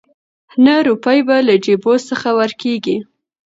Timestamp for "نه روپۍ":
0.65-1.19